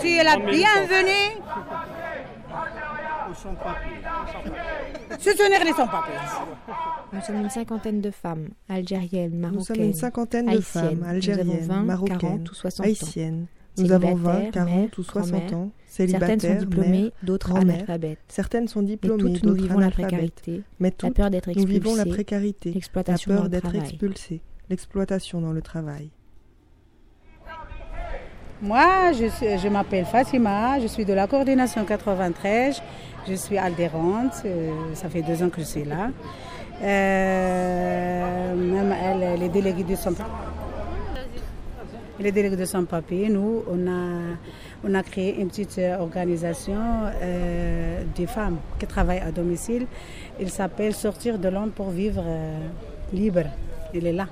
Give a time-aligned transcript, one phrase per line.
[0.00, 1.40] Tu es la bienvenue.
[5.18, 6.14] Soutenir les sans-papiers.
[7.12, 9.58] Nous sommes une cinquantaine de femmes algériennes, marocaines.
[9.58, 13.46] Nous sommes une cinquantaine de femmes algériennes, 20, marocaines, 40 ou 60 haïtiennes.
[13.76, 18.18] Nous avons 20, 40 ou 60 ans, célibataires, Certaines sont diplômées, d'autres analphabètes.
[18.28, 21.96] Certaines sont diplômées, d'autres nous vivons la précarité, Mais toutes, la peur d'être nous vivons
[21.96, 26.10] la précarité, l'exploitation la peur d'être expulsés, l'exploitation dans le travail.
[28.62, 29.26] Moi, je,
[29.58, 32.80] je m'appelle Fatima, je suis de la coordination 93,
[33.28, 36.10] je suis adhérente, euh, ça fait deux ans que je suis là.
[36.82, 40.12] Euh, même elle, les délégués de son
[42.20, 44.36] les délégués de sans-papiers, nous, on a,
[44.84, 46.78] on a créé une petite organisation
[47.22, 49.86] euh, des femmes qui travaillent à domicile.
[50.40, 52.58] Il s'appelle Sortir de l'homme pour vivre euh,
[53.12, 53.42] libre.
[53.92, 54.26] Il est là.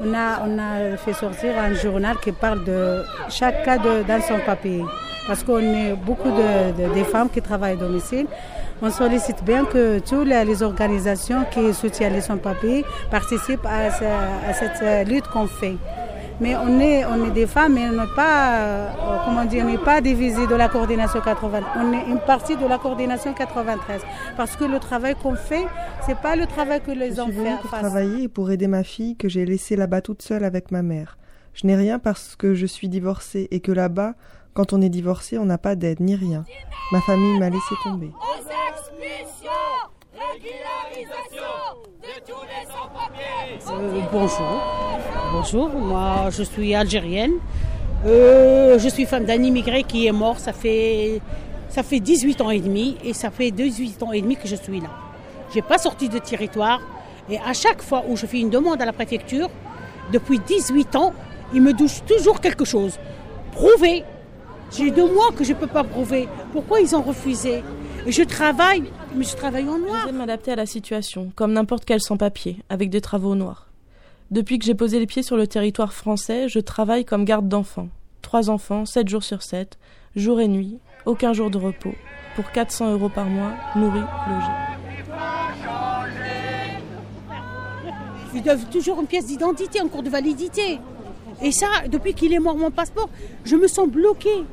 [0.00, 4.38] On a, on a fait sortir un journal qui parle de chaque cas dans son
[4.44, 4.82] papier.
[5.26, 8.26] Parce qu'on est beaucoup de, de, femmes qui travaillent à domicile.
[8.80, 13.86] On sollicite bien que toutes les, organisations qui soutiennent les sans-papiers participent à,
[14.48, 15.76] à cette lutte qu'on fait.
[16.40, 18.88] Mais on est, on est des femmes, mais on n'est pas, euh,
[19.24, 21.60] comment dire, on n'est pas divisé de la coordination 80.
[21.76, 24.02] On est une partie de la coordination 93.
[24.36, 25.64] Parce que le travail qu'on fait,
[26.04, 27.56] c'est pas le travail que les hommes font.
[27.62, 30.82] pour travailler et pour aider ma fille que j'ai laissée là-bas toute seule avec ma
[30.82, 31.16] mère.
[31.54, 34.12] Je n'ai rien parce que je suis divorcée et que là-bas,
[34.52, 36.44] quand on est divorcé, on n'a pas d'aide ni rien.
[36.92, 38.10] Ma famille m'a laissé tomber.
[43.68, 44.95] Euh, bonjour.
[45.32, 47.34] Bonjour, moi je suis algérienne.
[48.06, 51.20] Euh, je suis femme d'un immigré qui est mort, ça fait,
[51.68, 54.56] ça fait 18 ans et demi et ça fait 18 ans et demi que je
[54.56, 54.88] suis là.
[55.50, 56.80] Je n'ai pas sorti de territoire
[57.28, 59.48] et à chaque fois où je fais une demande à la préfecture,
[60.12, 61.12] depuis 18 ans,
[61.52, 62.98] il me douche toujours quelque chose.
[63.52, 64.04] Prouver.
[64.76, 66.28] J'ai deux mois que je ne peux pas prouver.
[66.52, 67.62] Pourquoi ils ont refusé?
[68.06, 68.84] Je travaille,
[69.14, 70.02] mais je travaille en noir.
[70.02, 73.65] Je vais m'adapter à la situation, comme n'importe quel sans-papier, avec des travaux noirs.
[74.32, 77.88] Depuis que j'ai posé les pieds sur le territoire français, je travaille comme garde d'enfants.
[78.22, 79.78] Trois enfants, sept jours sur sept,
[80.16, 81.94] jour et nuit, aucun jour de repos,
[82.34, 84.46] pour 400 euros par mois, nourris, logés.
[88.34, 90.80] Je dois toujours une pièce d'identité en cours de validité.
[91.40, 93.08] Et ça, depuis qu'il est mort mon passeport,
[93.44, 94.44] je me sens bloquée.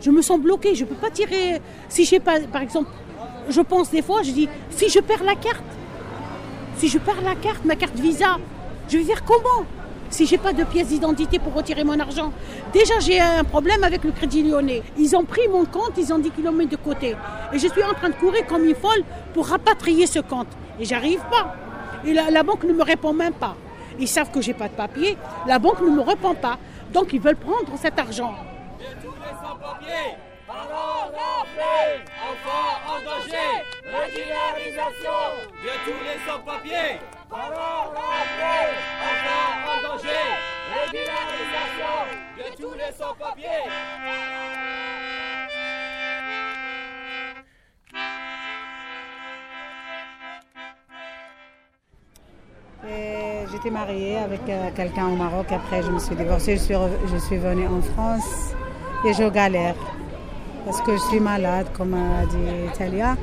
[0.00, 0.74] Je me sens bloquée.
[0.74, 1.62] Je ne peux pas tirer.
[1.88, 2.90] Si j'ai pas, par exemple,
[3.48, 5.62] je pense des fois, je dis, si je perds la carte,
[6.78, 8.38] si je perds la carte, ma carte Visa,
[8.90, 9.64] je vais faire comment
[10.10, 12.32] si j'ai pas de pièce d'identité pour retirer mon argent?
[12.72, 14.82] Déjà, j'ai un problème avec le Crédit Lyonnais.
[14.98, 17.14] Ils ont pris mon compte, ils ont dit qu'ils l'ont mis de côté.
[17.52, 20.48] Et je suis en train de courir comme une folle pour rapatrier ce compte.
[20.80, 21.54] Et j'arrive pas.
[22.04, 23.54] Et la, banque ne me répond même pas.
[24.00, 25.16] Ils savent que j'ai pas de papier.
[25.46, 26.58] La banque ne me répond pas.
[26.92, 28.34] Donc ils veulent prendre cet argent.
[30.50, 32.09] enfants en
[33.84, 35.20] régularisation
[35.62, 36.98] de tous les sans-papiers.
[37.28, 38.72] Parents rappelés,
[39.08, 40.26] enfants en danger,
[40.74, 41.96] régularisation
[42.38, 43.70] de tous les sans-papiers.
[53.52, 55.46] J'étais mariée avec euh, quelqu'un au Maroc.
[55.50, 56.56] Après, je me suis divorcée.
[56.56, 56.74] Je suis,
[57.12, 58.54] je suis venue en France
[59.04, 59.74] et je galère
[60.64, 63.16] parce que je suis malade, comme a dit Talia.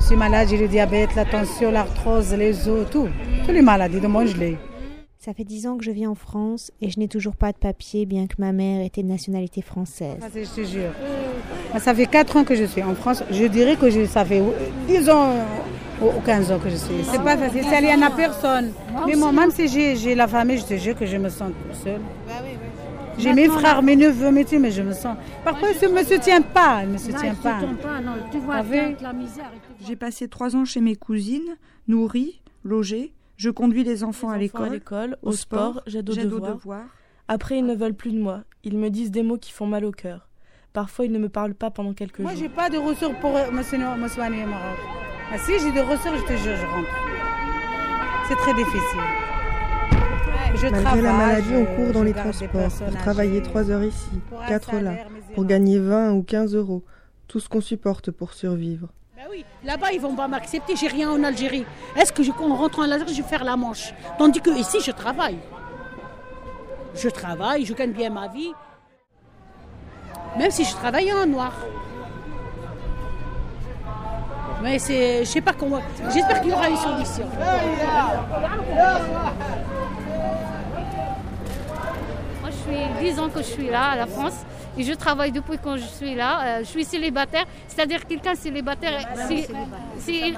[0.00, 3.08] Je suis malade, j'ai le diabète, la tension, l'arthrose, les os, tout.
[3.44, 4.58] Toutes les maladies de moi, je l'ai.
[5.18, 7.56] Ça fait dix ans que je vis en France et je n'ai toujours pas de
[7.56, 10.18] papier, bien que ma mère était de nationalité française.
[10.32, 10.92] je te jure.
[11.78, 13.24] Ça fait quatre ans que je suis en France.
[13.30, 14.42] Je dirais que je, ça fait
[14.86, 15.32] 10 ans
[16.00, 17.08] ou 15 ans que je suis ici.
[17.10, 17.64] C'est pas facile.
[17.80, 18.70] Il n'y en a personne.
[19.06, 21.50] Mais moi, même si j'ai la famille, je te jure que je me sens
[21.82, 22.00] seule.
[23.18, 25.16] J'ai mes frères, mes neveux, mes mais je me sens.
[25.44, 26.82] Parfois, il ne me soutient pas.
[26.84, 27.60] Il me soutient pas.
[28.30, 28.62] Tu vois
[29.00, 29.50] la misère.
[29.86, 31.56] J'ai passé trois ans chez mes cousines,
[31.88, 33.12] nourries, logées.
[33.36, 36.86] Je conduis les enfants, à l'école, au, sport, j'aide aux devoirs.
[37.28, 38.44] Après, ils ne veulent plus de moi.
[38.64, 40.28] Ils me disent des mots qui font mal au cœur.
[40.72, 42.26] Parfois, ils ne me parlent pas pendant quelques jours.
[42.26, 44.78] Moi, j'ai pas de ressources pour me soigner au Maroc.
[45.32, 46.88] Ah, si j'ai des ressources, je te jure, je rentre.
[48.28, 49.00] C'est très difficile.
[50.52, 54.10] Malgré la maladie, on court dans les transports pour travailler 3 heures ici,
[54.48, 54.92] 4 là,
[55.34, 56.82] pour gagner 20 ou 15 euros.
[57.28, 58.88] Tout ce qu'on supporte pour survivre.
[59.16, 61.66] Ben oui, là-bas ils vont pas m'accepter, j'ai rien en Algérie.
[61.96, 63.92] Est-ce que je, en rentrant en Algérie, je vais faire la manche?
[64.18, 65.38] Tandis que ici, je travaille.
[66.94, 68.52] Je travaille, je gagne bien ma vie.
[70.38, 71.52] Même si je travaille en noir.
[74.62, 75.80] Mais c'est, je sais pas comment.
[76.12, 77.28] J'espère qu'il y aura une solution.
[82.66, 84.34] Suis 10 ans que je suis là, à la France.
[84.78, 86.32] Et je travaille depuis quand je suis là.
[86.44, 87.44] Euh, je suis célibataire.
[87.68, 89.48] C'est-à-dire quelqu'un célibataire, c'est-
[90.08, 90.34] il,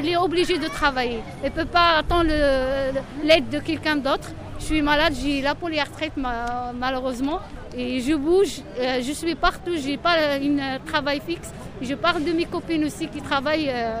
[0.00, 1.20] il est obligé de travailler.
[1.42, 2.30] Il ne peut pas attendre
[3.24, 4.30] l'aide de quelqu'un d'autre.
[4.58, 7.40] Je suis malade, j'ai la polyarthrite ma- malheureusement.
[7.76, 11.52] Et je bouge, euh, je suis partout, je n'ai pas un travail fixe.
[11.80, 14.00] Je parle de mes copines aussi qui travaillent euh,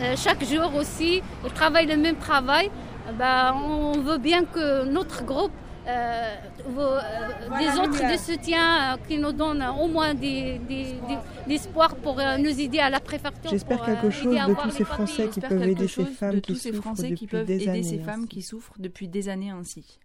[0.00, 1.22] euh, chaque jour aussi.
[1.44, 2.70] Elles travaillent le même travail.
[3.18, 5.52] Ben, on veut bien que notre groupe
[5.86, 6.34] euh,
[6.66, 11.18] vos, euh, des autres de soutien euh, qui nous donnent au moins des, des, des-
[11.46, 13.50] d'espoir pour euh, nous aider à la préfecture.
[13.50, 14.84] J'espère quelque euh, chose de tous ces.
[14.84, 18.20] Français qui peuvent aider ces femmes de qui ces souffrent depuis des ces années femmes
[18.20, 18.28] ainsi.
[18.28, 19.98] qui souffrent depuis des années ainsi.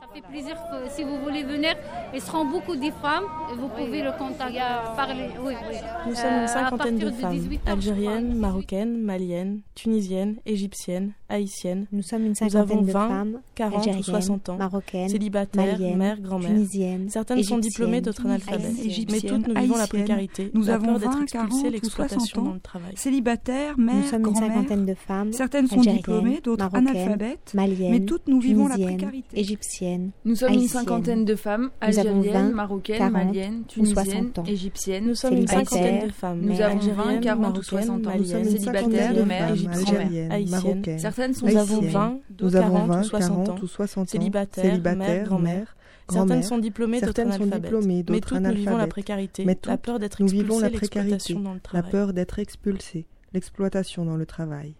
[0.00, 1.74] Ça fait plaisir que si vous voulez venir,
[2.14, 4.58] ils seront beaucoup des femmes et vous pouvez le contacter,
[4.96, 5.28] parler.
[5.40, 5.76] Oui, oui.
[6.06, 7.72] Nous sommes une cinquantaine de de femmes, 18 ans, je crois.
[7.74, 11.86] algériennes, marocaines, maliennes, tunisiennes, égyptiennes, haïtiennes.
[11.92, 15.08] Nous sommes une Nous cinquantaine avons de 20, femmes 40 ou algériennes, 60 ans, marocaines,
[15.08, 16.48] célibataires, maliennes, mères, grand-mères.
[16.50, 18.72] tunisiennes, Certaines sont diplômées d'autres analphabètes.
[19.12, 21.70] Mais toutes nous vivons la précarité, Nous la avons peur d'être 20, expulsées, 40 ou
[21.70, 22.42] l'exploitation 60 ans.
[22.48, 22.92] dans le travail.
[22.96, 24.48] Célibataires, Nous mères, sommes une grand-mères.
[24.54, 27.52] cinquantaine de femmes Certaines sont diplômées, d'autres analphabètes.
[27.54, 29.38] maliennes, mais toutes nous vivons la précarité.
[29.38, 33.64] égyptiennes, Nous sommes une cinquantaine de femmes, Nous avons algériennes, 20, marocaines, 40 maliennes, ou
[33.64, 34.44] tunisiennes, 60 ans.
[34.44, 35.04] égyptiennes.
[35.06, 37.88] Nous sommes une Célibataires, cinquantaine de femmes, Nous avons 20, algériennes, 40 ou marocaines, 60
[37.88, 37.96] ans.
[37.96, 40.98] Nous sommes maliennes, Une célibataires, cinquantaine de mères, algériennes, haïtiennes.
[41.18, 41.92] Certaines sont Nous avons haïtiennes.
[41.92, 45.24] 20, Nous d'autres avons 40 20, ou 60 ans, 40 ou 60 ans, célibataires, mères,
[45.24, 45.54] grand-mères.
[45.56, 45.74] mères,
[46.10, 47.62] Certaines sont diplômées, d'autres Certaines sont analphabètes.
[47.64, 50.60] diplômées, Mais d'autres toutes nous vivons la précarité, Mais la toutes, peur d'être nous vivons
[50.60, 51.90] expulsées, la précarité, dans le la travail.
[51.90, 54.74] peur d'être expulsés, l'exploitation dans le travail.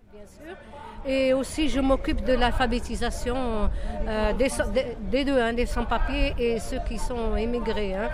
[1.07, 3.37] Et aussi, je m'occupe de l'alphabétisation
[4.07, 7.95] euh, des, des- des deux, hein, des sans-papiers et ceux qui sont émigrés.
[7.95, 8.09] hein.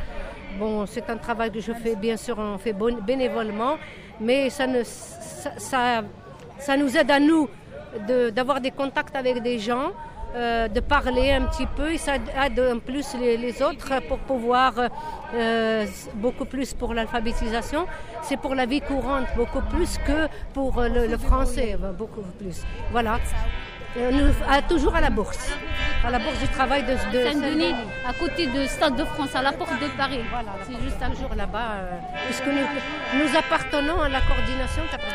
[0.58, 3.76] Bon, c'est un travail que je fais, bien sûr, on fait bon- bénévolement,
[4.20, 6.04] mais ça, ne, ça, ça,
[6.60, 7.48] ça nous aide à nous
[8.08, 9.92] de- d'avoir des contacts avec des gens,
[10.36, 14.18] euh, de parler un petit peu, et ça aide en plus les, les autres pour
[14.18, 14.72] pouvoir
[15.34, 17.86] euh, beaucoup plus pour l'alphabétisation.
[18.22, 22.62] C'est pour la vie courante, beaucoup plus que pour le, le français, euh, beaucoup plus.
[22.90, 23.18] Voilà.
[23.96, 25.52] Nous- à- toujours à la bourse,
[26.04, 27.74] à la bourse du travail de, de Saint-Denis,
[28.08, 30.18] à côté de Stade de France, à la porte de Paris.
[30.30, 31.90] Voilà, c'est juste un jour là-bas, euh,
[32.26, 32.66] puisque nous,
[33.20, 35.14] nous appartenons à la coordination 93.